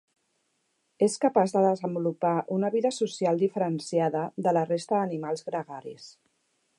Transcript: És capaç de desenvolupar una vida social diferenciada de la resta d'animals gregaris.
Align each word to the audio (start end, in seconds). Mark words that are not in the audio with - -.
És 1.07 1.17
capaç 1.25 1.53
de 1.57 1.61
desenvolupar 1.65 2.33
una 2.57 2.73
vida 2.77 2.93
social 2.97 3.43
diferenciada 3.43 4.23
de 4.47 4.55
la 4.59 4.67
resta 4.71 4.99
d'animals 5.03 5.49
gregaris. 5.51 6.09